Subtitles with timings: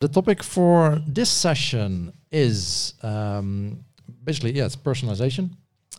[0.00, 3.84] The topic for this session is um,
[4.24, 5.50] basically, yeah, it's personalization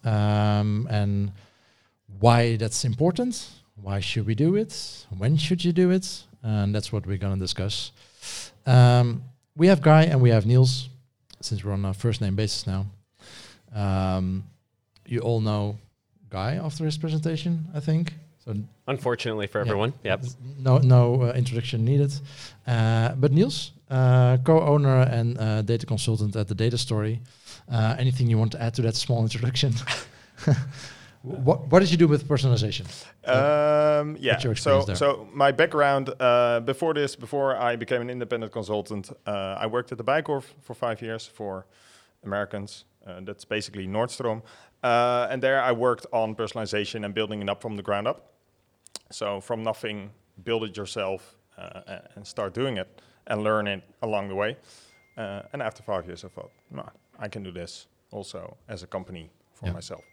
[0.04, 1.32] um, and
[2.20, 3.48] why that's important.
[3.76, 5.06] Why should we do it?
[5.16, 6.24] When should you do it?
[6.42, 7.92] And that's what we're going to discuss.
[8.66, 9.24] Um,
[9.56, 10.90] we have Guy and we have Niels,
[11.40, 12.88] since we're on a first name basis now.
[13.72, 14.46] Um,
[15.06, 15.78] you all know
[16.32, 18.14] Guy after his presentation, I think.
[18.46, 18.56] So
[18.88, 20.24] unfortunately for everyone, yep.
[20.58, 22.12] No, no uh, introduction needed.
[22.66, 27.22] Uh, but Niels, uh, co-owner and uh, data consultant at the Data Story.
[27.72, 29.74] Uh, anything you want to add to that small introduction?
[31.22, 32.88] what What did you do with personalization?
[33.28, 34.40] Um, yeah.
[34.56, 34.96] So there?
[34.96, 40.00] so my background uh, before this, before I became an independent consultant, I worked at
[40.00, 41.68] the Bijenkorf for five years for
[42.24, 42.86] Americans.
[43.26, 44.42] that's basically Nordstrom.
[44.84, 48.34] And there I worked on personalization and building it up from the ground up.
[49.12, 50.12] So from nothing,
[50.44, 54.58] build it yourself uh, and start doing it and learn it along the way.
[55.18, 56.88] Uh, and after five years, I thought, no,
[57.20, 59.74] I can do this also as a company for yeah.
[59.74, 60.04] myself,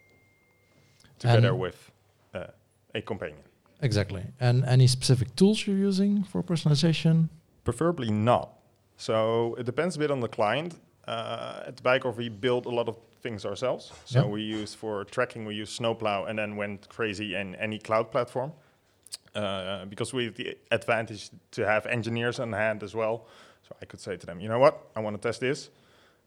[1.17, 1.91] together and with
[2.33, 2.47] uh,
[2.93, 3.43] a companion.
[3.81, 4.23] Exactly.
[4.39, 7.29] And any specific tools you're using for personalization?
[7.63, 8.49] Preferably not.
[8.97, 10.75] So it depends a bit on the client.
[11.07, 13.91] Uh, at the Bijenkorf, we build a lot of things ourselves.
[14.05, 18.11] So we use for tracking, we use Snowplow, and then went crazy in any cloud
[18.11, 18.51] platform
[19.35, 23.27] uh, because we have the advantage to have engineers on hand as well.
[23.67, 25.69] So I could say to them, you know what, I want to test this,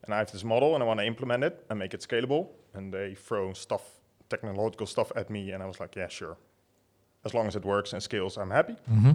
[0.05, 2.49] and I have this model, and I want to implement it and make it scalable.
[2.75, 3.83] And they throw stuff,
[4.29, 6.37] technological stuff at me, and I was like, yeah, sure.
[7.25, 8.77] As long as it works and scales, I'm happy.
[8.91, 9.13] Mm-hmm.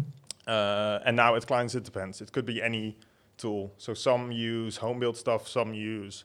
[0.47, 2.21] Uh, and now at clients, it depends.
[2.21, 2.97] It could be any
[3.37, 3.73] tool.
[3.77, 6.23] So some use home built stuff, some use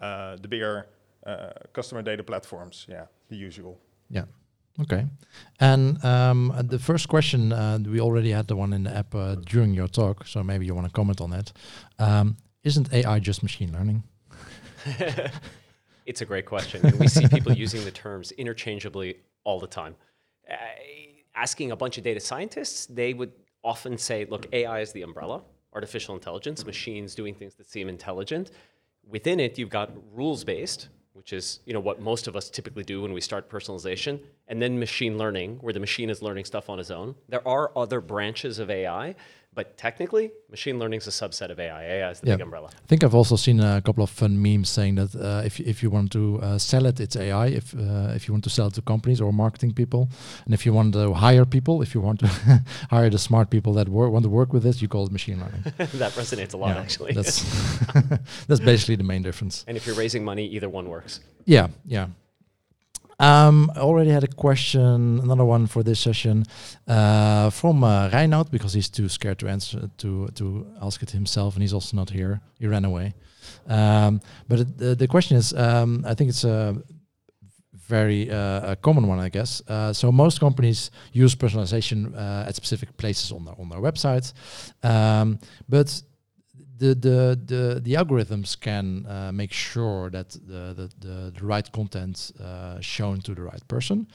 [0.00, 0.86] uh, the bigger
[1.26, 2.86] uh, customer data platforms.
[2.88, 3.78] Yeah, the usual.
[4.08, 4.24] Yeah.
[4.80, 5.06] Okay.
[5.58, 9.34] And um, the first question, uh, we already had the one in the app uh,
[9.34, 11.52] during your talk, so maybe you want to comment on that.
[11.98, 14.04] Um, isn't AI just machine learning?
[16.06, 16.86] it's a great question.
[16.86, 19.96] And we see people using the terms interchangeably all the time.
[20.50, 20.54] Uh,
[21.34, 23.32] asking a bunch of data scientists, they would
[23.62, 25.42] often say, look, AI is the umbrella,
[25.74, 28.50] artificial intelligence, machines doing things that seem intelligent.
[29.08, 32.84] Within it, you've got rules based, which is you know what most of us typically
[32.84, 36.70] do when we start personalization, and then machine learning, where the machine is learning stuff
[36.70, 37.14] on its own.
[37.28, 39.14] There are other branches of AI,
[39.52, 41.82] but technically, machine learning is a subset of AI.
[41.82, 42.36] AI is the yeah.
[42.36, 42.70] big umbrella.
[42.72, 45.82] I think I've also seen a couple of fun memes saying that uh, if if
[45.82, 47.48] you want to uh, sell it, it's AI.
[47.48, 50.08] If uh, if you want to sell it to companies or marketing people,
[50.44, 52.26] and if you want to hire people, if you want to
[52.90, 55.40] hire the smart people that wor- want to work with this, you call it machine
[55.40, 55.62] learning.
[55.98, 57.12] that resonates a lot, yeah, actually.
[57.12, 57.42] That's
[58.46, 59.64] that's basically the main difference.
[59.66, 61.20] And if you're raising money, either one works.
[61.44, 62.06] Yeah, yeah.
[63.20, 66.46] Um, I already had a question, another one for this session
[66.88, 71.54] uh, from uh, Reinout because he's too scared to answer to to ask it himself,
[71.54, 72.40] and he's also not here.
[72.58, 73.12] He ran away.
[73.68, 76.82] Um, but it, the, the question is, um, I think it's a
[77.74, 79.62] very uh, a common one, I guess.
[79.68, 84.32] Uh, so most companies use personalization uh, at specific places on their on their websites,
[84.82, 85.38] um,
[85.68, 86.02] but
[86.80, 91.70] the the the, the algorithms can uh, make sure that the the, the, the right
[91.72, 94.08] content uh, shown to the right person,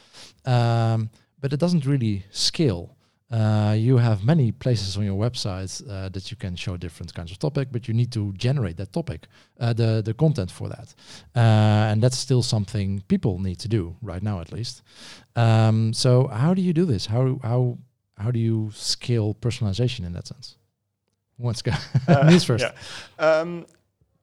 [0.45, 1.09] um,
[1.39, 2.97] but it doesn't really scale.
[3.31, 7.31] Uh, you have many places on your website uh, that you can show different kinds
[7.31, 9.27] of topic, but you need to generate that topic,
[9.59, 10.93] uh, the the content for that,
[11.35, 14.83] uh, and that's still something people need to do right now, at least.
[15.35, 17.07] Um, so how do you do this?
[17.07, 17.77] How how
[18.17, 20.57] how do you scale personalization in that sense?
[21.39, 21.71] Let's go.
[22.07, 22.65] uh, first.
[22.65, 22.73] Yeah.
[23.19, 23.65] Um,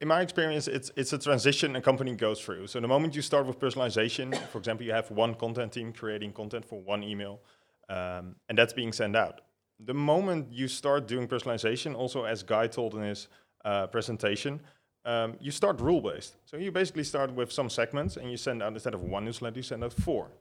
[0.01, 2.67] in my experience, it's it's a transition a company goes through.
[2.67, 6.33] So the moment you start with personalization, for example, you have one content team creating
[6.33, 7.41] content for one email,
[7.89, 9.43] um, and that's being sent out.
[9.79, 13.29] The moment you start doing personalization, also as Guy told in his
[13.65, 14.61] uh, presentation,
[15.05, 16.37] um, you start rule based.
[16.47, 19.59] So you basically start with some segments, and you send out instead of one newsletter,
[19.59, 20.33] you send out four.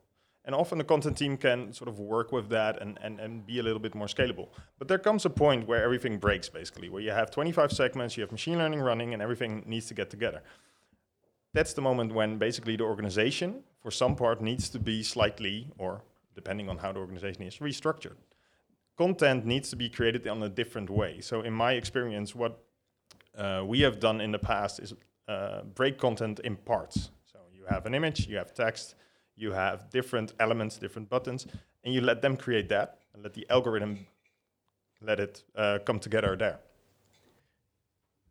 [0.43, 3.59] And often the content team can sort of work with that and, and, and be
[3.59, 4.47] a little bit more scalable.
[4.79, 8.21] But there comes a point where everything breaks, basically, where you have 25 segments, you
[8.21, 10.41] have machine learning running, and everything needs to get together.
[11.53, 16.01] That's the moment when basically the organization, for some part, needs to be slightly, or
[16.33, 18.15] depending on how the organization is, restructured.
[18.97, 21.19] Content needs to be created in a different way.
[21.21, 22.63] So, in my experience, what
[23.37, 24.93] uh, we have done in the past is
[25.27, 27.11] uh, break content in parts.
[27.31, 28.95] So, you have an image, you have text,
[29.35, 31.47] you have different elements, different buttons,
[31.83, 34.05] and you let them create that and let the algorithm
[35.01, 36.59] let it uh, come together there.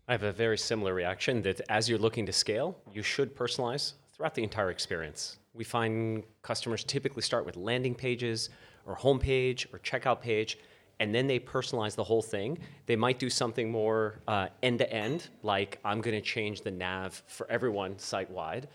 [0.09, 3.93] I have a very similar reaction that as you're looking to scale, you should personalize
[4.13, 5.39] throughout the entire experience.
[5.55, 8.51] We find customers typically start with landing pages
[8.87, 10.59] or homepage or checkout page,
[10.99, 12.59] and then they personalize the whole thing.
[12.87, 17.51] They might do something more uh, end-to-end, like I'm going to change the nav for
[17.51, 18.69] everyone site-wide.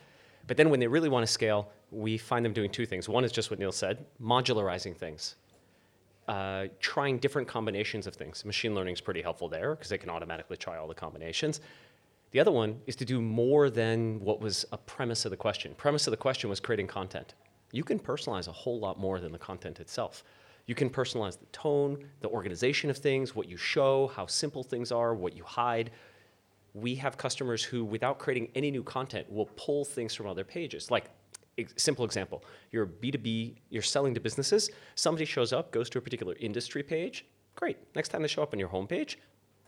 [0.48, 3.08] But then when they really want to scale, we find them doing two things.
[3.08, 5.36] One is just what Neil said, modularizing things.
[6.28, 8.44] Uh, trying different combinations of things.
[8.44, 11.62] Machine learning is pretty helpful there because they can automatically try all the combinations.
[12.32, 15.74] The other one is to do more than what was a premise of the question.
[15.76, 17.36] Premise of the question was creating content.
[17.72, 20.24] You can personalize a whole lot more than the content itself.
[20.66, 24.92] You can personalize the tone, the organization of things, what you show, how simple things
[24.92, 25.92] are, what you hide.
[26.74, 30.90] We have customers who, without creating any new content, will pull things from other pages.
[30.90, 31.12] Like
[31.76, 32.44] simple example.
[32.72, 34.70] You're b2b you're selling to businesses.
[34.96, 37.26] Somebody shows up goes to a particular industry page.
[37.56, 37.78] Great.
[37.96, 39.16] Next time they show up on your homepage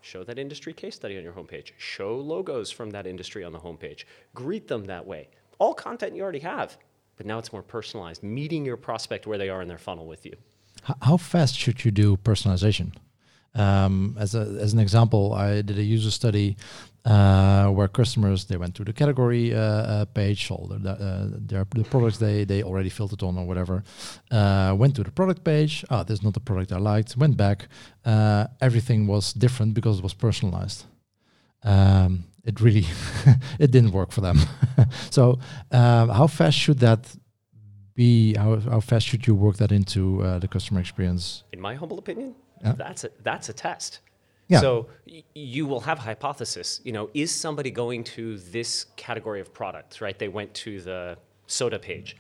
[0.02, 1.72] show that industry case study on your homepage.
[1.78, 4.06] Show logos from that industry on the homepage.
[4.36, 5.28] Greet them that way.
[5.58, 6.78] All content you already have
[7.18, 10.26] but now it's more personalized meeting your prospect where they are in their funnel with
[10.26, 10.34] you.
[11.02, 12.94] How fast should you do personalization
[13.56, 16.58] um, as, a, as an example, I did a user study
[17.08, 21.66] uh, where customers they went to the category uh, uh, page, all the, uh, their,
[21.74, 23.84] the products they they already filtered on or whatever.
[24.30, 25.86] Uh, went to the product page.
[25.90, 27.16] Ah, this is not the product I liked.
[27.16, 27.70] Went back.
[28.04, 30.86] Uh, everything was different because it was personalized.
[31.64, 32.86] Um, it really
[33.60, 34.40] it didn't work for them.
[35.10, 35.40] so
[35.72, 37.16] um, how fast should that
[37.96, 38.36] be?
[38.36, 41.44] How how fast should you work that into the customer experience?
[41.54, 42.74] In my humble opinion, yeah.
[42.74, 44.00] that's a, that's a test.
[44.48, 44.62] Yeah.
[44.62, 46.82] So y- you will have a hypothesis.
[46.84, 50.02] You know, is somebody going to this category of products?
[50.02, 50.18] Right?
[50.18, 51.18] They went to the
[51.48, 52.18] soda page.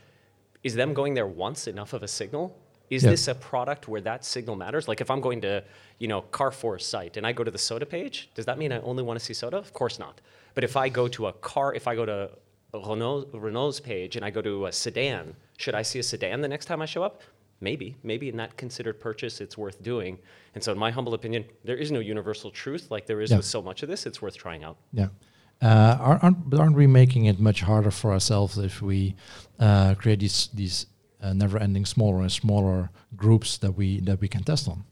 [0.63, 2.57] Is them going there once enough of a signal?
[2.89, 3.11] Is yeah.
[3.11, 4.87] this a product where that signal matters?
[4.87, 5.63] Like if I'm going to,
[5.99, 8.79] you know, Carrefour's site and I go to the soda page, does that mean I
[8.79, 9.57] only want to see soda?
[9.57, 10.21] Of course not.
[10.55, 12.31] But if I go to a car, if I go to
[12.73, 16.47] Renault, Renault's page and I go to a sedan, should I see a sedan the
[16.47, 17.21] next time I show up?
[17.61, 20.19] Maybe, maybe in that considered purchase, it's worth doing.
[20.55, 23.37] And so, in my humble opinion, there is no universal truth like there is yeah.
[23.37, 24.05] with so much of this.
[24.05, 24.77] It's worth trying out.
[24.93, 25.07] Yeah.
[25.61, 29.15] Uh, aren't, aren't we making it much harder for ourselves if we
[29.59, 30.85] uh, create these these
[31.19, 34.83] uh, never-ending smaller and smaller groups that we that we can test on?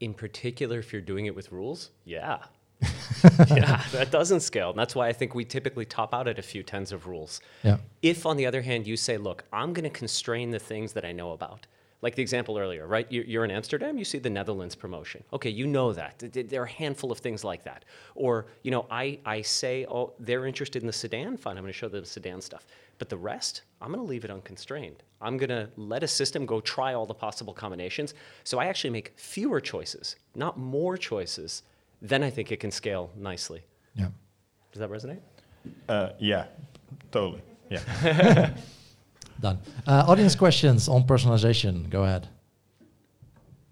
[0.00, 2.38] In particular, if you're doing it with rules, yeah,
[3.50, 4.70] yeah, that doesn't scale.
[4.70, 7.40] And that's why I think we typically top out at a few tens of rules.
[7.62, 7.78] Yeah.
[8.02, 11.04] If, on the other hand, you say, look, I'm going to constrain the things that
[11.04, 11.66] I know about.
[12.02, 13.10] Like the example earlier, right?
[13.10, 15.24] You're in Amsterdam, you see the Netherlands promotion.
[15.32, 16.22] Okay, you know that.
[16.30, 17.86] There are a handful of things like that.
[18.14, 21.72] Or, you know, I, I say, oh, they're interested in the sedan, fine, I'm going
[21.72, 22.66] to show them the sedan stuff.
[22.98, 25.02] But the rest, I'm going to leave it unconstrained.
[25.22, 28.12] I'm going to let a system go try all the possible combinations.
[28.44, 31.62] So I actually make fewer choices, not more choices
[32.02, 33.62] then I think it can scale nicely.
[33.94, 34.08] Yeah.
[34.72, 35.20] Does that resonate?
[35.88, 36.46] Uh, yeah,
[37.10, 37.42] totally.
[37.70, 38.50] Yeah.
[39.40, 39.58] Done.
[39.86, 41.90] Uh, audience questions on personalization.
[41.90, 42.28] Go ahead.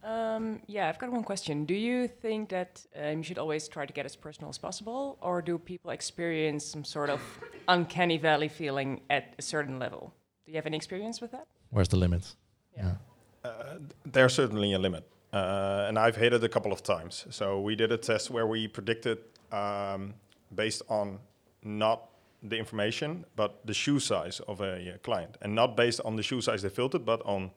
[0.03, 1.65] Um, yeah, I've got one question.
[1.65, 5.17] Do you think that um, you should always try to get as personal as possible,
[5.23, 7.21] or do people experience some sort of
[7.69, 10.13] uncanny valley feeling at a certain level?
[10.45, 11.47] Do you have any experience with that?
[11.71, 12.35] Where's the limit?
[12.77, 12.97] Yeah.
[13.45, 13.51] yeah.
[13.51, 15.09] Uh, there's certainly a limit.
[15.35, 17.27] Uh, and I've hit it a couple of times.
[17.31, 19.19] So we did a test where we predicted
[19.51, 20.15] um,
[20.55, 21.19] based on
[21.65, 22.09] not
[22.45, 26.23] the information, but the shoe size of a uh, client, and not based on the
[26.23, 27.51] shoe size they filtered, but on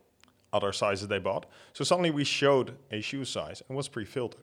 [0.53, 1.45] other sizes they bought.
[1.73, 4.41] So suddenly we showed a shoe size and was pre-filtered.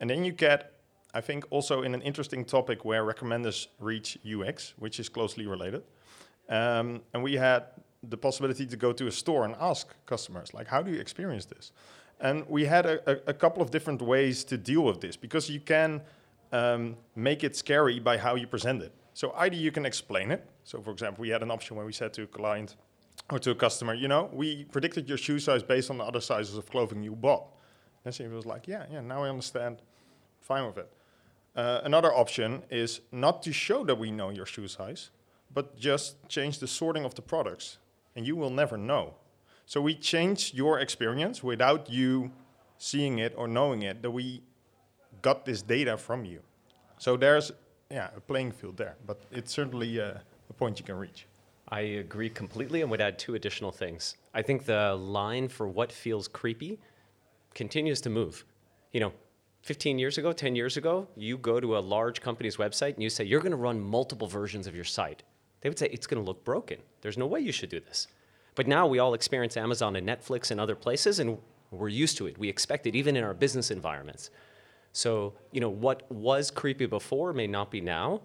[0.00, 0.72] And then you get,
[1.12, 5.82] I think, also in an interesting topic where recommenders reach UX, which is closely related.
[6.48, 7.64] Um, and we had
[8.02, 11.44] the possibility to go to a store and ask customers, like, how do you experience
[11.44, 11.72] this?
[12.24, 15.60] And we had a, a, couple of different ways to deal with this because you
[15.60, 16.00] can
[16.52, 18.92] um, make it scary by how you present it.
[19.12, 20.42] So either you can explain it.
[20.64, 22.76] So for example, we had an option where we said to a client
[23.30, 26.22] or to a customer, you know, we predicted your shoe size based on the other
[26.22, 27.44] sizes of clothing you bought.
[28.06, 29.82] And so he was like, yeah, yeah, now I understand.
[30.40, 30.90] Fine with it.
[31.54, 35.10] Uh, another option is not to show that we know your shoe size,
[35.52, 37.76] but just change the sorting of the products.
[38.16, 39.14] And you will never know
[39.66, 42.30] so we changed your experience without you
[42.78, 44.42] seeing it or knowing it, that we
[45.22, 46.40] got this data from you.
[46.98, 47.50] So there's
[47.90, 50.14] yeah, a playing field there, but it's certainly uh,
[50.50, 51.26] a point you can reach.
[51.68, 54.16] I agree completely and would add two additional things.
[54.34, 56.78] I think the line for what feels creepy
[57.54, 58.44] continues to move.
[58.92, 59.12] You know,
[59.62, 63.08] 15 years ago, 10 years ago, you go to a large company's website and you
[63.08, 65.22] say, you're going to run multiple versions of your site.
[65.62, 66.78] They would say, it's going to look broken.
[67.00, 68.08] There's no way you should do this.
[68.54, 71.38] But now we all experience Amazon and Netflix and other places, and
[71.70, 72.38] we're used to it.
[72.38, 74.30] We expect it even in our business environments.
[74.92, 78.20] So, you know, what was creepy before may not be now.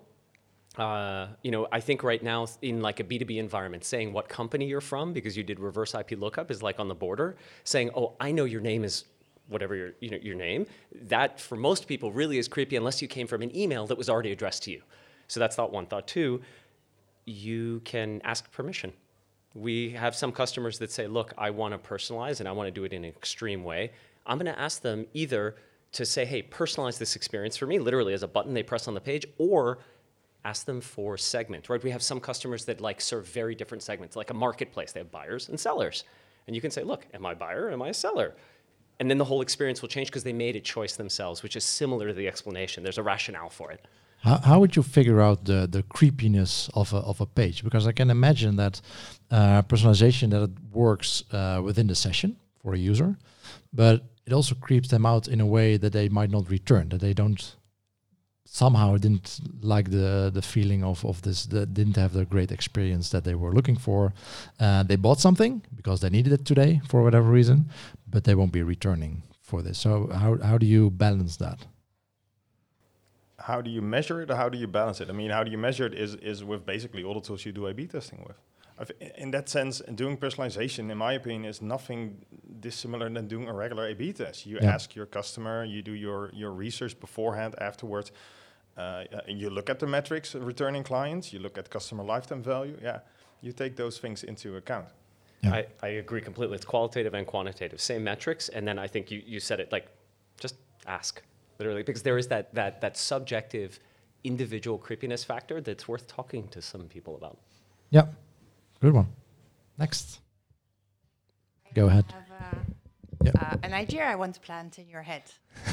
[0.78, 4.66] uh, you know, I think right now in like a B2B environment, saying what company
[4.66, 7.36] you're from because you did reverse IP lookup is like on the border.
[7.64, 9.06] Saying, oh, I know your name is
[9.48, 10.68] whatever your, you know, your name.
[10.94, 14.10] That for most people really is creepy unless you came from an email that was
[14.10, 14.82] already addressed to you.
[15.28, 15.86] So that's thought one.
[15.88, 16.42] Thought two,
[17.26, 18.94] you can ask permission.
[19.56, 22.72] We have some customers that say, look, I want to personalize and I want to
[22.72, 23.92] do it in an extreme way.
[24.26, 25.56] I'm going to ask them either
[25.94, 28.94] to say, hey, personalize this experience for me, literally as a button they press on
[28.94, 29.80] the page, or
[30.46, 31.84] ask them for segment, right?
[31.84, 34.92] We have some customers that like serve very different segments, like a marketplace.
[34.92, 36.04] They have buyers and sellers.
[36.48, 37.72] And you can say, look, am I a buyer?
[37.72, 38.36] Am I a seller?
[39.00, 41.64] And then the whole experience will change because they made a choice themselves, which is
[41.64, 42.84] similar to the explanation.
[42.84, 43.86] There's a rationale for it.
[44.22, 47.64] How, how would you figure out the, the creepiness of a, of a page?
[47.64, 48.82] Because I can imagine that
[49.32, 53.18] uh, personalization that it works uh, within the session for a user,
[53.74, 57.02] but it also creeps them out in a way that they might not return, that
[57.02, 57.56] they don't
[58.52, 63.10] somehow didn't like the the feeling of of this that didn't have the great experience
[63.10, 64.12] that they were looking for.
[64.60, 67.66] Uh, they bought something because they needed it today for whatever reason
[68.08, 69.78] but they won't be returning for this.
[69.78, 71.60] So how how do you balance that
[73.52, 75.52] how do you measure it or how do you balance it i mean how do
[75.56, 78.22] you measure it is is with basically all the tools you do a b testing
[78.28, 78.40] with
[79.18, 82.26] in that sense, doing personalization, in my opinion, is nothing
[82.62, 84.46] dissimilar than doing a regular A/B test.
[84.46, 84.74] You yeah.
[84.74, 88.12] ask your customer, you do your your research beforehand, afterwards.
[88.78, 91.34] Uh, you look at the metrics, returning clients.
[91.34, 92.78] You look at customer lifetime value.
[92.82, 93.00] Yeah,
[93.42, 94.88] you take those things into account.
[95.42, 95.56] Yeah.
[95.56, 96.56] I, I agree completely.
[96.56, 99.88] It's qualitative and quantitative, same metrics, and then I think you, you said it like,
[100.38, 101.22] just ask,
[101.60, 103.80] literally, because there is that that that subjective,
[104.24, 107.38] individual creepiness factor that's worth talking to some people about.
[107.90, 108.08] Yeah.
[108.82, 109.08] Good one.
[109.78, 110.20] Next.
[111.74, 112.06] Go ahead.
[112.12, 112.32] Have,
[113.26, 115.24] uh, uh, an idea I want to plant in your head.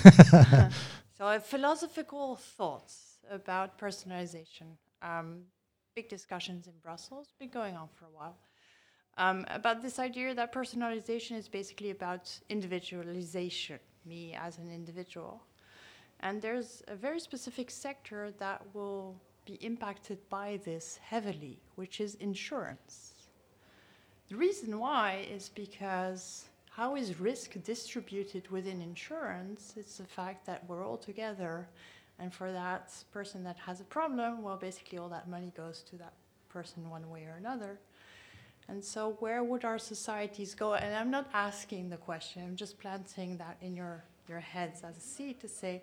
[1.19, 4.77] so, philosophical thoughts about personalization.
[5.03, 5.43] Um,
[5.95, 8.37] big discussions in Brussels, been going on for a while.
[9.19, 15.43] Um, about this idea that personalization is basically about individualization, me as an individual.
[16.21, 22.17] And there's a very specific sector that will be impacted by this heavily, which is
[22.17, 23.13] insurance.
[24.29, 29.75] The reason why is because how is risk distributed within insurance?
[29.77, 31.69] It's the fact that we're all together,
[32.19, 35.97] and for that person that has a problem, well, basically all that money goes to
[35.97, 36.15] that
[36.49, 37.79] person one way or another.
[38.69, 40.75] And so, where would our societies go?
[40.75, 44.97] And I'm not asking the question, I'm just planting that in your, your heads as
[44.97, 45.83] a seed to say,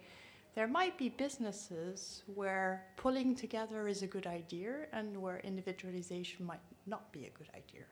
[0.56, 6.62] there might be businesses where pulling together is a good idea and where individualization might
[6.86, 7.86] not be a good idea.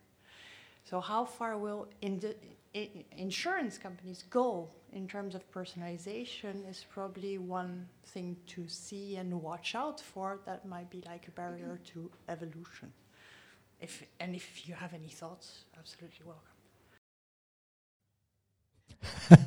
[0.84, 1.88] So, how far will
[3.18, 9.76] insurance companies go in terms of personalization is probably one thing to see and watch
[9.76, 12.92] out for that might be like a barrier to evolution.
[13.80, 16.52] If, and if you have any thoughts, absolutely welcome.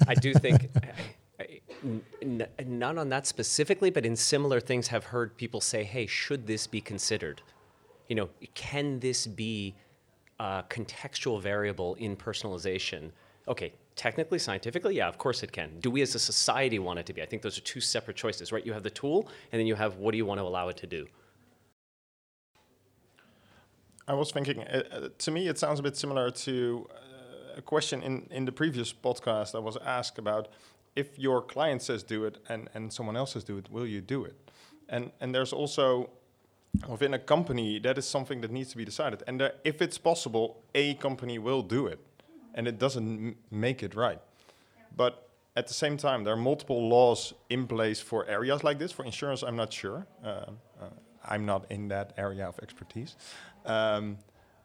[0.09, 0.71] I do think
[1.85, 6.47] N- not on that specifically, but in similar things, have heard people say, "Hey, should
[6.47, 7.43] this be considered?
[8.09, 9.75] You know, can this be
[10.41, 13.11] a contextual variable in personalization?"
[13.47, 15.79] Okay, technically, scientifically, yeah, of course it can.
[15.81, 17.23] Do we as a society want it to be?
[17.23, 18.65] I think those are two separate choices, right?
[18.65, 20.79] You have the tool, and then you have what do you want to allow it
[20.79, 21.07] to do.
[24.07, 27.63] I was thinking, uh, uh to me, it sounds a bit similar to uh, a
[27.63, 30.49] question in, in the previous podcast I was asked about
[30.97, 34.01] if your client says do it and, and someone else says do it, will you
[34.01, 34.37] do it?
[34.89, 36.11] And and there's also
[36.89, 39.23] within a company that is something that needs to be decided.
[39.27, 41.99] And there, if it's possible, a company will do it,
[42.55, 44.21] and it doesn't make it right.
[44.97, 48.93] But at the same time, there are multiple laws in place for areas like this.
[48.93, 50.07] For insurance, I'm not sure.
[50.25, 50.89] Uh, uh,
[51.25, 53.17] I'm not in that area of expertise.
[53.65, 54.19] Um,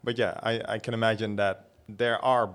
[0.03, 2.50] but yeah, I, I can imagine that there are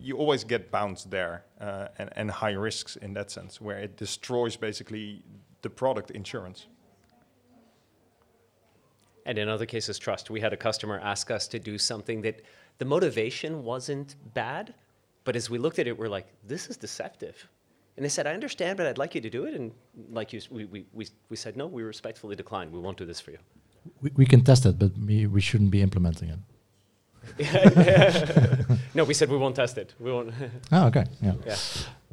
[0.00, 3.96] you always get bounced there uh, and, and high risks in that sense, where it
[3.96, 5.22] destroys basically
[5.62, 6.66] the product insurance.
[9.26, 10.30] And in other cases, trust.
[10.30, 12.42] We had a customer ask us to do something that
[12.78, 14.74] the motivation wasn't bad,
[15.24, 17.48] but as we looked at it, we're like, this is deceptive.
[17.96, 19.54] And they said, I understand, but I'd like you to do it.
[19.54, 19.72] And
[20.10, 22.70] like you, we, we, we, we said, no, we respectfully decline.
[22.70, 23.38] We won't do this for you.
[24.02, 26.38] We, we can test it, but we, we shouldn't be implementing it.
[28.94, 29.94] no, we said we won't test it.
[29.98, 30.32] We won't.
[30.72, 31.04] oh, okay.
[31.22, 31.34] Yeah.
[31.46, 31.56] yeah.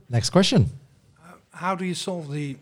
[0.10, 0.70] Next question.
[1.18, 2.58] Uh, how do you solve the,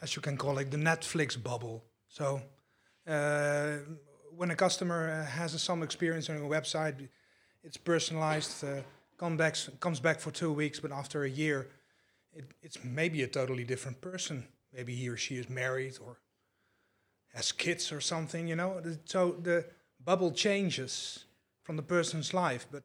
[0.00, 1.84] as you can call it, the Netflix bubble?
[2.08, 2.40] So,
[3.06, 3.78] uh,
[4.36, 7.08] when a customer uh, has some experience on a website,
[7.62, 8.82] it's personalized, uh,
[9.16, 11.68] come back, comes back for two weeks, but after a year,
[12.32, 14.44] it, it's maybe a totally different person.
[14.72, 16.18] Maybe he or she is married or
[17.34, 18.82] has kids or something, you know.
[19.04, 19.66] So the
[20.04, 21.24] bubble changes
[21.64, 22.84] from the person's life, but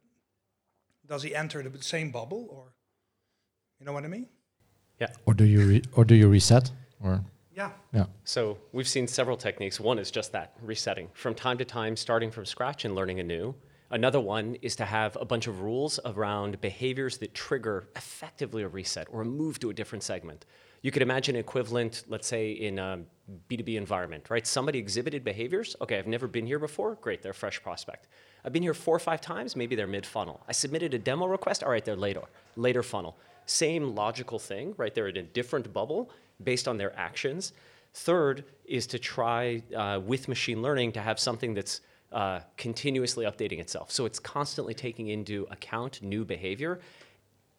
[1.05, 2.74] does he enter the same bubble, or
[3.79, 4.27] you know what I mean?
[5.00, 5.12] Yeah.
[5.25, 6.71] Or do you re- or do you reset?
[7.01, 7.24] Or
[7.55, 7.71] Yeah.
[7.93, 8.05] yeah.
[8.24, 9.79] So we've seen several techniques.
[9.79, 13.55] One is just that resetting from time to time, starting from scratch and learning anew.
[13.91, 18.67] Another one is to have a bunch of rules around behaviors that trigger effectively a
[18.67, 20.45] reset or a move to a different segment.
[20.83, 23.00] You could imagine an equivalent, let's say, in a
[23.50, 24.45] B2B environment, right?
[24.45, 25.75] Somebody exhibited behaviors.
[25.81, 26.95] Okay, I've never been here before.
[26.95, 28.07] Great, they're a fresh prospect.
[28.43, 29.55] I've been here four or five times.
[29.55, 30.41] Maybe they're mid funnel.
[30.48, 31.63] I submitted a demo request.
[31.63, 32.24] All right, they're later,
[32.55, 33.17] later funnel.
[33.45, 34.93] Same logical thing, right?
[34.93, 36.12] They're in a different bubble
[36.43, 37.53] based on their actions.
[37.93, 41.81] Third is to try uh, with machine learning to have something that's
[42.12, 43.91] uh, continuously updating itself.
[43.91, 46.79] So it's constantly taking into account new behavior.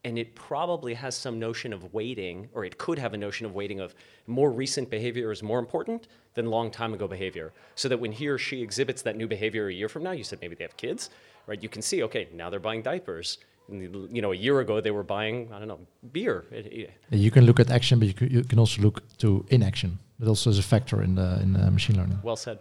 [0.02, 3.54] And it probably has some notion of weighting, or it could have a notion of
[3.54, 3.95] weighting of
[4.26, 7.52] more recent behavior is more important than long time ago behavior.
[7.75, 10.25] So that when he or she exhibits that new behavior a year from now, you
[10.25, 11.11] said maybe they have kids,
[11.47, 11.62] right?
[11.62, 13.38] You can see, okay, now they're buying diapers.
[13.69, 13.83] And,
[14.16, 15.80] you know, a year ago they were buying, I don't know,
[16.12, 16.47] beer.
[16.50, 19.99] It- it- You can look at action, but you, you can also look to inaction.
[20.19, 22.19] That also is a factor in the in the machine learning.
[22.23, 22.59] well said.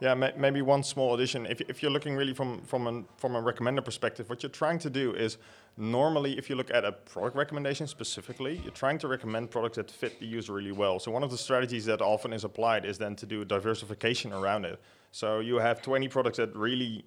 [0.00, 1.46] Yeah, ma- maybe one small addition.
[1.46, 4.78] If, if you're looking really from from a from a recommender perspective, what you're trying
[4.80, 5.38] to do is
[5.78, 9.90] normally, if you look at a product recommendation specifically, you're trying to recommend products that
[9.90, 10.98] fit the user really well.
[10.98, 14.66] So one of the strategies that often is applied is then to do diversification around
[14.66, 14.80] it.
[15.12, 17.04] So you have 20 products that really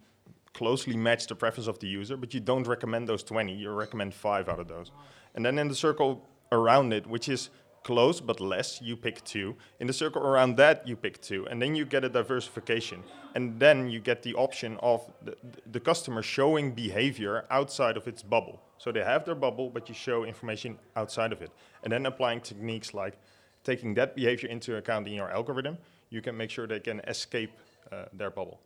[0.54, 3.54] closely match the preference of the user, but you don't recommend those 20.
[3.54, 4.92] You recommend five out of those,
[5.36, 7.50] and then in the circle around it, which is
[7.84, 9.56] close but less, you pick two.
[9.80, 13.04] In the circle around that, you pick two, and then you get a diversification.
[13.36, 15.36] And then you get the option of the,
[15.72, 18.62] the customer showing behavior outside of its bubble.
[18.78, 21.52] So they have their bubble, but you show information outside of it.
[21.84, 23.18] And then applying techniques like
[23.64, 25.78] taking that behavior into account in your algorithm,
[26.10, 27.52] you can make sure they can escape
[27.92, 28.60] uh, their bubble.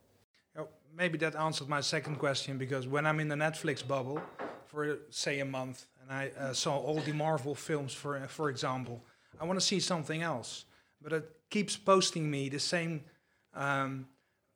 [0.57, 4.21] Oh, maybe that answered my second question because when I'm in the Netflix bubble
[4.67, 9.01] for say a month and I uh, saw all the Marvel films, for for example,
[9.39, 10.65] I want to see something else,
[11.01, 13.01] but it keeps posting me the same
[13.53, 14.07] um,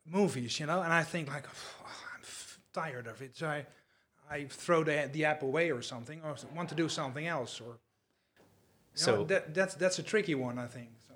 [0.04, 3.66] movies, you know, and I think like "Oh, I'm f- tired of it, so I
[4.30, 7.66] I throw the the app away or something, or want to do something else, or
[7.66, 10.88] you know, So- that that's that's a tricky one, I think.
[11.06, 11.14] So.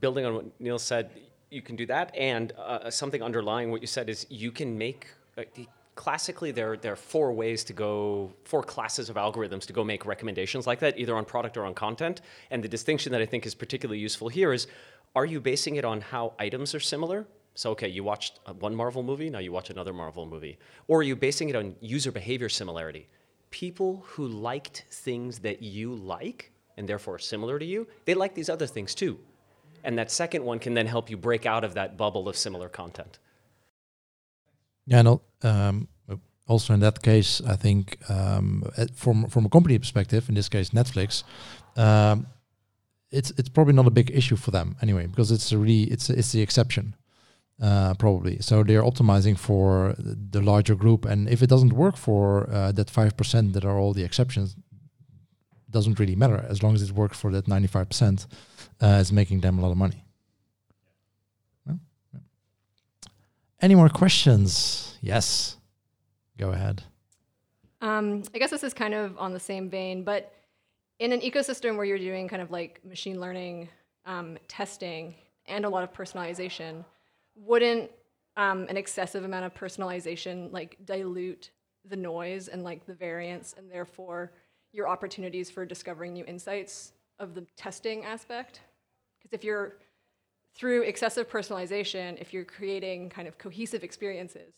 [0.00, 1.10] building on what Neil said,
[1.50, 5.06] you can do that, and uh, something underlying what you said is you can make.
[5.36, 5.44] Uh,
[5.98, 10.06] classically, there there are four ways to go, four classes of algorithms to go make
[10.06, 12.20] recommendations like that, either on product or on content.
[12.52, 14.68] And the distinction that I think is particularly useful here is,
[15.16, 17.26] are you basing it on how items are similar?
[17.56, 20.56] So, okay, you watched uh, one Marvel movie, now you watch another Marvel movie,
[20.86, 23.08] or are you basing it on user behavior similarity?
[23.50, 28.48] People who liked things that you like and therefore similar to you, they like these
[28.48, 29.18] other things too.
[29.82, 32.68] And that second one can then help you break out of that bubble of similar
[32.68, 33.18] content.
[34.88, 35.20] Yeah, no.
[35.42, 35.88] Um,
[36.46, 40.70] also, in that case, I think um, from from a company perspective, in this case
[40.70, 41.22] Netflix,
[41.76, 42.26] um,
[43.10, 46.32] it's it's probably not a big issue for them anyway because it's really it's it's
[46.32, 46.94] the exception
[47.62, 48.38] uh, probably.
[48.40, 52.90] So they're optimizing for the larger group, and if it doesn't work for uh, that
[52.90, 54.56] five percent that are all the exceptions,
[55.70, 58.26] doesn't really matter as long as it works for that ninety five percent.
[58.80, 60.04] Uh, making them a lot of money.
[61.66, 61.78] Well,
[62.14, 62.20] yeah.
[63.60, 64.96] Any more questions?
[65.00, 65.56] Yes.
[66.38, 66.82] Go ahead.
[67.80, 70.32] Um, I guess this is kind of on the same vein, but
[70.98, 73.68] in an ecosystem where you're doing kind of like machine learning
[74.04, 75.14] um, testing
[75.46, 76.84] and a lot of personalization,
[77.34, 77.90] wouldn't
[78.36, 81.50] um, an excessive amount of personalization like dilute
[81.84, 84.32] the noise and like the variance and therefore
[84.72, 88.60] your opportunities for discovering new insights of the testing aspect?
[89.18, 89.78] Because if you're
[90.54, 94.52] through excessive personalization, if you're creating kind of cohesive experiences,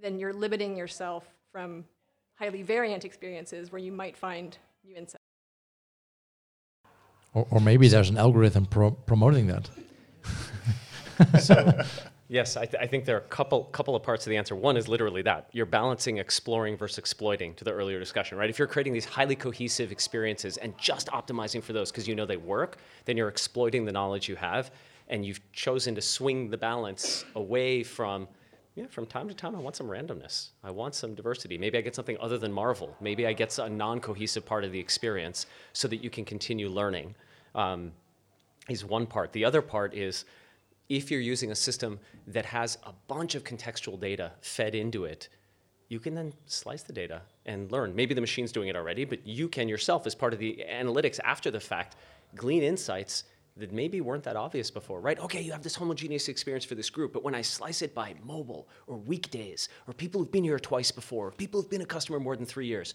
[0.00, 1.84] then you're limiting yourself from
[2.38, 5.22] highly variant experiences where you might find new insights.
[7.34, 9.68] Or, or maybe there's an algorithm pro- promoting that.
[11.40, 11.80] So,
[12.28, 14.54] yes, I, th- I think there are a couple couple of parts of the answer.
[14.54, 18.50] One is literally that you're balancing exploring versus exploiting to the earlier discussion, right?
[18.50, 22.26] If you're creating these highly cohesive experiences and just optimizing for those because you know
[22.26, 24.70] they work, then you're exploiting the knowledge you have,
[25.08, 28.28] and you've chosen to swing the balance away from.
[28.74, 30.50] Yeah, from time to time, I want some randomness.
[30.62, 31.56] I want some diversity.
[31.56, 32.94] Maybe I get something other than Marvel.
[33.00, 36.68] Maybe I get a non cohesive part of the experience so that you can continue
[36.68, 37.14] learning.
[37.54, 37.92] Um,
[38.68, 39.32] is one part.
[39.32, 40.24] The other part is
[40.88, 45.28] if you're using a system that has a bunch of contextual data fed into it,
[45.88, 47.94] you can then slice the data and learn.
[47.94, 51.20] Maybe the machine's doing it already, but you can yourself, as part of the analytics
[51.24, 51.96] after the fact,
[52.34, 53.24] glean insights
[53.56, 55.18] that maybe weren't that obvious before, right?
[55.18, 58.14] Okay, you have this homogeneous experience for this group, but when I slice it by
[58.22, 62.20] mobile or weekdays or people who've been here twice before, people who've been a customer
[62.20, 62.94] more than three years,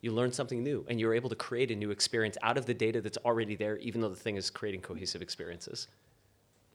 [0.00, 2.72] you learn something new and you're able to create a new experience out of the
[2.72, 5.88] data that's already there, even though the thing is creating cohesive experiences.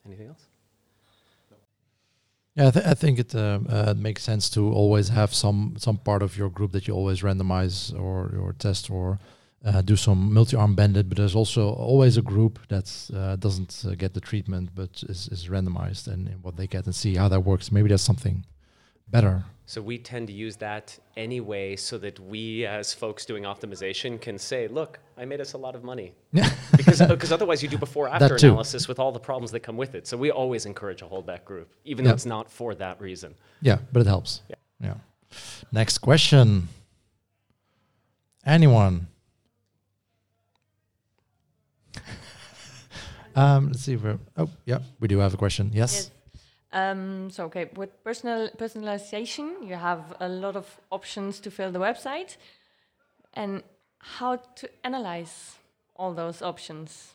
[0.05, 0.45] Anything else?
[2.55, 5.97] Yeah, I, th- I think it uh, uh, makes sense to always have some some
[5.97, 9.19] part of your group that you always randomize or or test or
[9.65, 11.09] uh, do some multi-arm bandit.
[11.09, 15.27] But there's also always a group that uh, doesn't uh, get the treatment, but is,
[15.29, 17.71] is randomized and, and what they get and see how that works.
[17.71, 18.45] Maybe there's something
[19.09, 24.21] better so we tend to use that anyway so that we as folks doing optimization
[24.21, 26.13] can say, look, I made us a lot of money.
[26.77, 29.95] because because otherwise you do before after analysis with all the problems that come with
[29.95, 30.05] it.
[30.05, 33.33] So we always encourage a holdback group, even though it's not for that reason.
[33.61, 34.41] Yeah, but it helps.
[34.49, 34.55] Yeah.
[34.79, 34.93] Yeah.
[35.71, 36.67] Next question.
[38.45, 39.07] Anyone?
[43.35, 45.71] Um, let's see if we're, oh, yeah, we do have a question.
[45.73, 45.93] Yes.
[45.93, 46.11] yes.
[46.71, 51.79] Um, so, okay, with personal personalization, you have a lot of options to fill the
[51.79, 52.37] website,
[53.33, 53.63] and
[53.99, 55.55] how to analyze
[55.95, 57.13] all those options.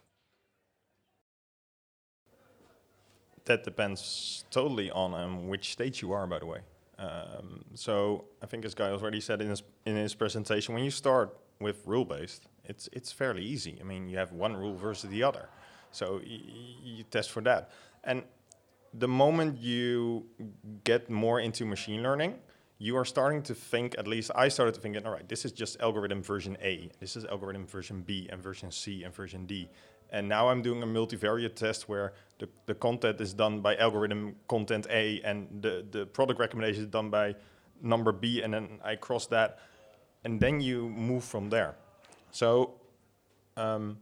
[3.45, 6.61] That depends totally on um, which stage you are, by the way.
[6.99, 10.91] Um, so I think as Guy already said in his in his presentation, when you
[10.91, 13.79] start with rule based, it's it's fairly easy.
[13.81, 15.49] I mean, you have one rule versus the other,
[15.93, 17.71] so you test for that.
[18.05, 18.23] And
[18.95, 20.27] the moment you
[20.85, 22.35] get more into machine learning,
[22.79, 25.53] you are starting to think, at least I started to think, all right, this is
[25.53, 29.69] just algorithm version A, this is algorithm version B, and version C, and version D.
[30.13, 34.35] And now I'm doing a multivariate test where the, the content is done by algorithm
[34.49, 37.37] content A, and the, the product recommendation is done by
[37.83, 39.59] number B, and then I cross that.
[40.25, 41.77] And then you move from there.
[42.31, 42.75] So
[43.57, 43.99] um,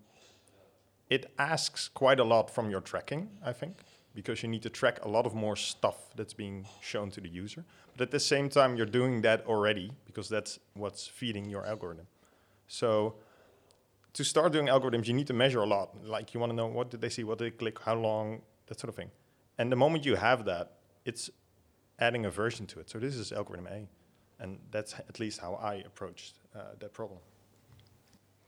[1.11, 3.83] it asks quite a lot from your tracking, I think
[4.19, 7.29] because you need to track a lot of more stuff that's being shown to the
[7.29, 7.65] user.
[7.97, 12.09] But at the same time, you're doing that already because that's what's feeding your algorithm.
[12.67, 13.15] So
[14.15, 16.05] to start doing algorithms, you need to measure a lot.
[16.05, 18.43] Like you want to know what did they see, what did they click, how long,
[18.67, 19.13] that sort of thing.
[19.57, 20.73] And the moment you have that,
[21.05, 21.31] it's
[22.01, 22.91] adding a version to it.
[22.91, 23.89] So this is algorithm A.
[24.43, 27.21] And that's at least how I approached uh, that problem.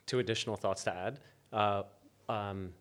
[0.07, 1.20] Two additional thoughts to add.
[1.53, 1.83] Uh,
[2.30, 2.72] um,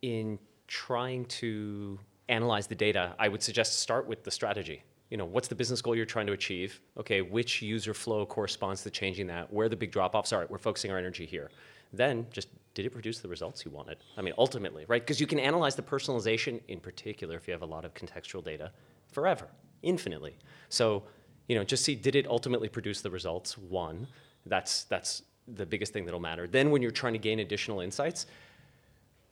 [0.00, 4.82] in trying to analyze the data, I would suggest start with the strategy.
[5.10, 6.80] You know, what's the business goal you're trying to achieve?
[6.96, 9.52] Okay, which user flow corresponds to changing that?
[9.52, 10.46] Where the big drop-offs are?
[10.48, 11.50] We're focusing our energy here.
[11.92, 13.98] Then just did it produce the results you wanted?
[14.16, 15.02] I mean, ultimately, right?
[15.02, 18.42] Because you can analyze the personalization in particular if you have a lot of contextual
[18.42, 18.72] data
[19.12, 19.48] forever,
[19.82, 20.38] infinitely.
[20.70, 21.02] So,
[21.48, 23.58] you know, just see did it ultimately produce the results?
[23.58, 24.06] One,
[24.46, 26.46] that's that's the biggest thing that'll matter.
[26.46, 28.26] Then when you're trying to gain additional insights,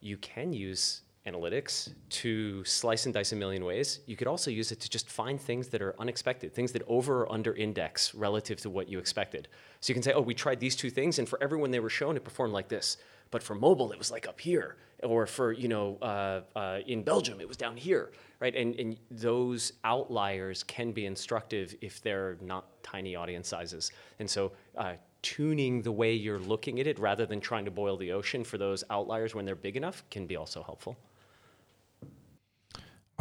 [0.01, 4.01] you can use analytics to slice and dice a million ways.
[4.07, 7.23] You could also use it to just find things that are unexpected, things that over
[7.23, 9.49] or under index relative to what you expected.
[9.81, 11.91] So you can say, oh, we tried these two things, and for everyone they were
[11.91, 12.97] shown, it performed like this.
[13.31, 14.77] But for mobile, it was like up here.
[15.03, 18.55] Or for, you know, uh, uh, in Belgium, it was down here, right?
[18.55, 23.93] And, and those outliers can be instructive if they're not tiny audience sizes.
[24.19, 27.97] And so uh, tuning the way you're looking at it rather than trying to boil
[27.97, 30.97] the ocean for those outliers when they're big enough can be also helpful.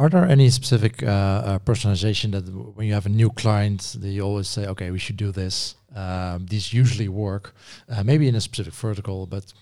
[0.00, 4.08] Are there any specific uh, uh, personalization that when you have a new client, that
[4.08, 5.74] you always say, okay, we should do this?
[5.94, 7.54] Um, these usually work,
[7.86, 9.52] uh, maybe in a specific vertical, but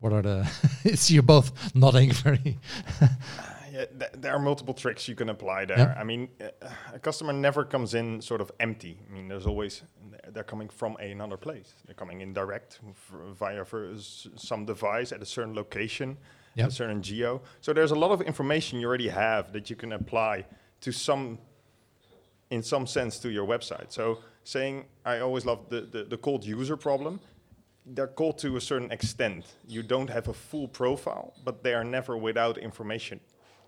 [0.00, 0.50] what are the?
[0.84, 2.58] it's you're both nodding very.
[3.72, 5.78] yeah, th there are multiple tricks you can apply there.
[5.78, 6.00] Yeah.
[6.00, 8.98] I mean, uh, a customer never comes in sort of empty.
[9.08, 9.82] I mean, there's always
[10.34, 11.74] they're coming from another place.
[11.86, 12.80] They're coming in direct
[13.32, 13.64] via
[14.36, 16.16] some device at a certain location
[16.54, 16.68] yep.
[16.68, 17.42] a certain geo.
[17.60, 20.44] So there's a lot of information you already have that you can apply
[20.80, 21.38] to some,
[22.50, 23.92] in some sense, to your website.
[23.92, 27.20] So saying, I always love the, the, the cold user problem.
[27.86, 29.44] They're called to a certain extent.
[29.66, 33.20] You don't have a full profile, but they are never without information.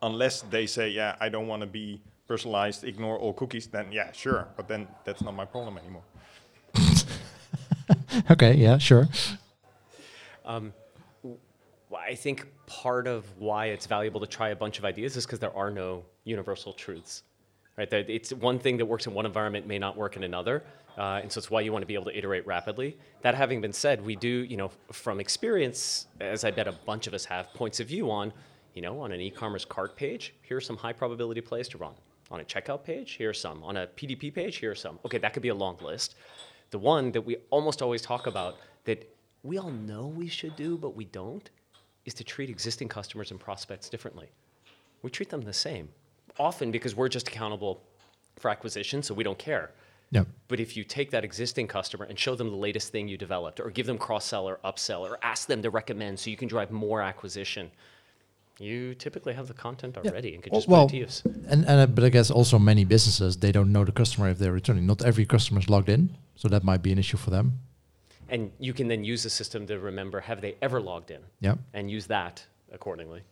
[0.03, 4.13] Unless they say, yeah, I don't want to be personalized, ignore all cookies, then yeah,
[4.13, 4.49] sure.
[4.57, 6.03] But then that's not my problem anymore.
[8.31, 9.09] okay, yeah, sure.
[10.45, 10.73] Um,
[11.97, 15.39] I think part of why it's valuable to try a bunch of ideas is because
[15.39, 17.23] there are no universal truths.
[17.77, 17.93] Right?
[17.93, 20.65] It's one thing that works in one environment may not work in another,
[20.97, 22.97] uh, and so it's why you want to be able to iterate rapidly.
[23.21, 27.07] That having been said, we do, you know, from experience, as I bet a bunch
[27.07, 28.33] of us have points of view on,
[28.75, 31.93] you know, on an e-commerce cart page, here are some high probability plays to run.
[32.31, 33.63] On a checkout page, here are some.
[33.63, 34.99] On a PDP page, here are some.
[35.05, 36.17] Okay, that could be a long list.
[36.71, 39.09] The one that we almost always talk about that
[39.43, 41.49] we all know we should do, but we don't,
[42.05, 44.29] is to treat existing customers and prospects differently.
[45.03, 45.89] We treat them the same,
[46.39, 47.83] often because we're just accountable
[48.37, 49.71] for acquisition, so we don't care.
[50.11, 50.25] Yeah.
[50.49, 53.61] But if you take that existing customer and show them the latest thing you developed,
[53.61, 56.49] or give them cross sell or upsell, or ask them to recommend so you can
[56.49, 57.71] drive more acquisition,
[58.59, 61.23] you typically have the content already and can just well, put it to use.
[61.49, 64.39] And, and uh, but I guess also many businesses they don't know the customer if
[64.39, 64.87] they're returning.
[64.87, 67.61] Not every customer is logged in, so that might be an issue for them.
[68.29, 71.57] And you can then use the system to remember have they ever logged in Yeah,
[71.75, 73.23] and use that accordingly.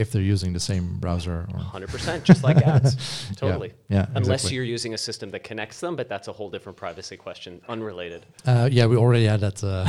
[0.00, 1.46] If they're using the same browser.
[1.52, 2.90] 100%, just like ads.
[3.36, 3.72] Totally.
[3.88, 4.56] yeah, Unless exactly.
[4.56, 8.26] you're using a system that connects them, but that's a whole different privacy question, unrelated.
[8.46, 9.62] Uh, yeah, we already had that.
[9.62, 9.84] Uh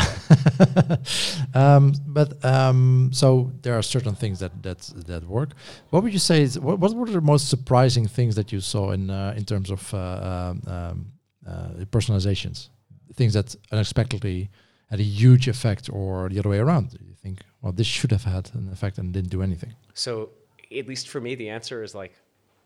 [1.54, 5.50] um, but um, so there are certain things that that that work.
[5.90, 6.42] What would you say?
[6.42, 9.70] Is, what, what were the most surprising things that you saw in uh, in terms
[9.70, 11.12] of uh, um, um,
[11.48, 12.70] uh, personalizations?
[13.16, 14.50] Things that unexpectedly
[14.90, 16.92] had a huge effect, or the other way around?
[16.92, 19.74] Do You think, well, this should have had an effect and didn't do anything.
[19.94, 20.30] So,
[20.76, 22.14] at least for me, the answer is like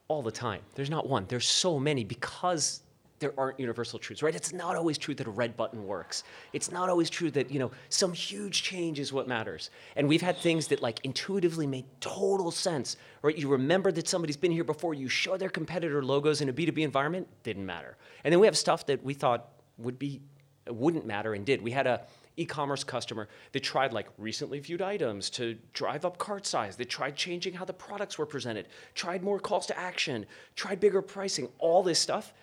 [0.08, 0.62] all the time.
[0.76, 1.26] There's not one.
[1.28, 2.82] There's so many because
[3.20, 4.36] there aren't universal truths, right?
[4.36, 6.24] It's not always true that a red button works.
[6.54, 9.70] It's not always true that, you know, some huge change is what matters.
[9.96, 13.38] And we've had things that like intuitively made total sense, right?
[13.38, 16.80] You remember that somebody's been here before, you show their competitor logos in a B2B
[16.80, 17.96] environment, didn't matter.
[18.24, 20.22] And then we have stuff that we thought would be
[20.68, 21.62] wouldn't matter and did.
[21.62, 22.02] We had a
[22.38, 27.16] e-commerce customer that tried like recently viewed items to drive up cart size, that tried
[27.16, 31.82] changing how the products were presented, tried more calls to action, tried bigger pricing, all
[31.84, 32.34] this stuff.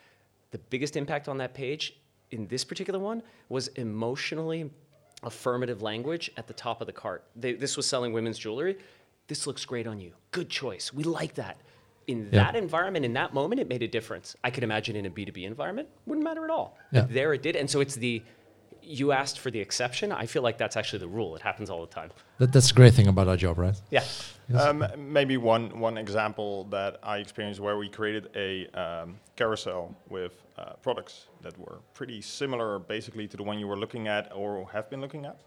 [0.50, 1.96] The biggest impact on that page
[2.30, 4.70] in this particular one was emotionally
[5.22, 7.24] affirmative language at the top of the cart.
[7.36, 8.78] They, this was selling women's jewelry.
[9.28, 10.12] This looks great on you.
[10.30, 10.92] Good choice.
[10.92, 11.58] We like that.
[12.08, 12.44] In Yeah.
[12.44, 14.34] that environment, in that moment, it made a difference.
[14.42, 16.76] I could imagine in a B2B environment, wouldn't matter at all.
[16.90, 17.06] Yeah.
[17.08, 17.54] There it did.
[17.54, 18.22] And so it's the,
[18.82, 20.12] you asked for the exception.
[20.12, 21.36] I feel like that's actually the rule.
[21.36, 22.10] It happens all the time.
[22.38, 23.80] That, that's a great thing about our job, right?
[23.90, 24.04] Yeah.
[24.54, 30.42] Um, maybe one one example that I experienced where we created a um, carousel with
[30.58, 34.68] uh, products that were pretty similar, basically, to the one you were looking at or
[34.72, 35.40] have been looking at.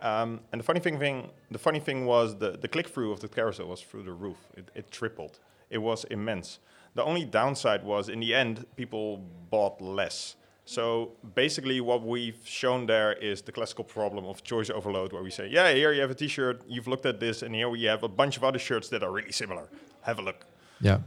[0.00, 3.20] Um, and the funny thing, thing, the funny thing was the, the click through of
[3.20, 4.36] the carousel was through the roof.
[4.56, 5.38] It, it tripled.
[5.70, 6.58] It was immense.
[6.94, 10.36] The only downside was, in the end, people bought less.
[10.66, 15.30] So basically, what we've shown there is the classical problem of choice overload, where we
[15.30, 16.62] say, "Yeah, here you have a T-shirt.
[16.66, 19.10] You've looked at this, and here we have a bunch of other shirts that are
[19.12, 19.68] really similar.
[20.02, 20.46] Have a look."
[20.80, 20.98] Yeah.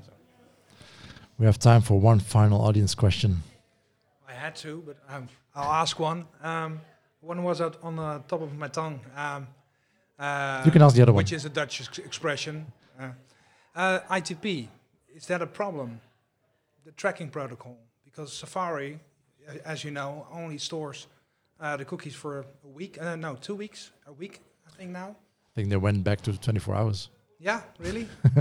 [1.39, 3.43] We have time for one final audience question.
[4.27, 6.25] I had to, but um, I'll ask one.
[6.43, 6.81] Um,
[7.21, 8.99] one was out on the top of my tongue.
[9.15, 9.47] Um,
[10.19, 11.17] uh, You can ask the other one.
[11.23, 12.65] Which is a Dutch ex- expression.
[12.99, 13.09] Uh,
[13.75, 14.67] uh, ITP,
[15.15, 15.99] is that a problem?
[16.85, 17.77] The tracking protocol?
[18.05, 18.99] Because Safari, a-
[19.65, 21.07] as you know, only stores
[21.59, 23.01] uh, the cookies for a week.
[23.01, 23.91] Uh, no, two weeks.
[24.05, 25.15] A week, I think now.
[25.17, 27.09] I think they went back to 24 hours.
[27.39, 28.07] Yeah, really?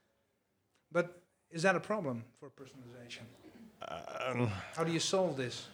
[0.92, 3.24] but is that a problem for personalization?
[4.26, 5.68] Um, How do you solve this?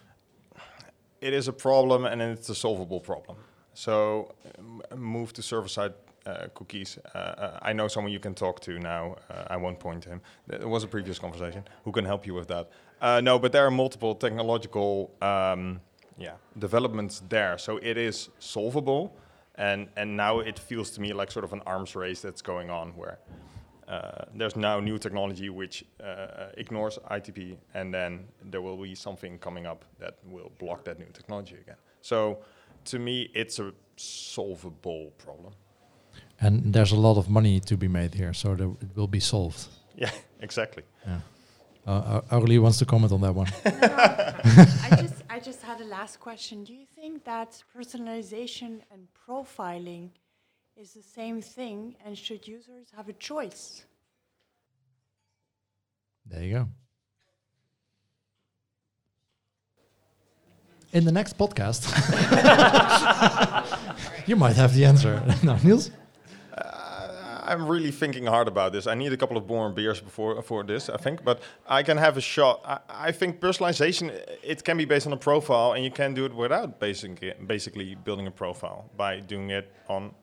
[1.20, 3.37] it is a problem, and it's a solvable problem.
[3.74, 5.92] So, um, move to server-side
[6.30, 6.98] uh, cookies.
[7.14, 9.16] Uh, uh, I know someone you can talk to now.
[9.28, 10.20] Uh, I won't point to him.
[10.46, 11.64] There was a previous conversation.
[11.84, 12.70] Who can help you with that?
[13.00, 15.80] Uh, no, but there are multiple technological, um,
[16.18, 17.58] yeah, developments there.
[17.58, 19.16] So it is solvable,
[19.54, 22.70] and and now it feels to me like sort of an arms race that's going
[22.70, 23.18] on where.
[23.88, 29.36] Uh, there's now new technology which uh, ignores ITP, and then there will be something
[29.38, 31.74] coming up that will block that new technology again.
[32.00, 32.38] So,
[32.84, 35.54] to me, it's a solvable problem.
[36.40, 39.20] And there's a lot of money to be made here, so there, it will be
[39.20, 39.66] solved.
[39.96, 40.85] Yeah, exactly.
[41.07, 41.20] Yeah.
[41.87, 43.48] Uh, Aurelie wants to comment on that one.
[43.64, 46.64] I just I just had a last question.
[46.64, 50.09] Do you think that personalization and profiling
[50.74, 53.85] is the same thing and should users have a choice?
[56.24, 56.68] There you go.
[60.92, 61.83] In the next podcast,
[64.26, 65.22] you might have the answer.
[65.42, 65.90] no, Niels?
[67.50, 68.86] I'm really thinking hard about this.
[68.86, 71.96] I need a couple of more beers before for this, I think, but I can
[71.96, 72.60] have a shot.
[72.64, 74.04] I, I think personalization
[74.42, 77.96] it can be based on a profile, and you can do it without basically basically
[77.96, 80.14] building a profile by doing it on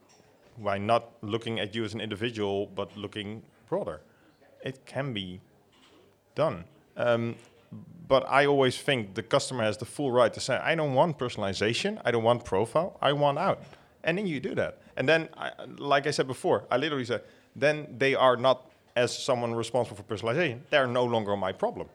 [0.57, 3.99] by not looking at you as an individual, but looking broader.
[4.63, 5.41] It can be
[6.33, 6.63] done.
[6.95, 7.35] Um,
[8.07, 11.19] but I always think the customer has the full right to say, I don't want
[11.19, 13.61] personalization, I don't want profile, I want out.
[14.07, 14.79] And then you do that.
[14.95, 17.21] And then, I, like I said before, I literally said,
[17.55, 21.89] then they are not, as someone responsible for personalization, they're no longer my problem.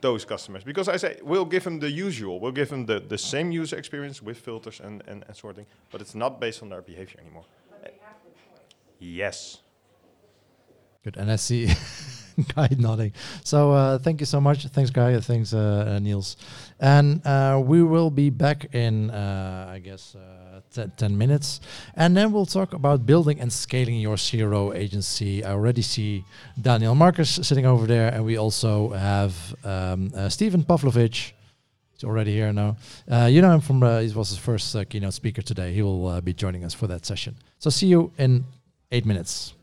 [0.00, 3.18] those customers because I say we'll give them the usual, we'll give them the, the
[3.18, 6.82] same user experience with filters and, and, and sorting, but it's not based on their
[6.82, 7.44] behavior anymore.
[8.98, 9.62] Yes.
[11.02, 11.16] Good.
[11.16, 11.68] And I see
[12.54, 13.12] Guy nodding.
[13.44, 14.66] So uh, thank you so much.
[14.66, 15.18] Thanks, Guy.
[15.20, 16.36] Thanks, uh, uh, Niels.
[16.78, 21.60] And uh, we will be back in, uh, I guess, uh, t- 10 minutes.
[21.94, 25.44] And then we'll talk about building and scaling your CRO agency.
[25.44, 26.24] I already see
[26.60, 28.12] Daniel Marcus sitting over there.
[28.12, 29.34] And we also have
[29.64, 31.34] um, Stephen Pavlovich.
[31.92, 32.76] He's already here now.
[33.26, 35.72] you know him from, he was his first keynote speaker today.
[35.72, 37.36] He will be joining us for that session.
[37.58, 38.44] So see you in
[38.90, 39.54] eight minutes.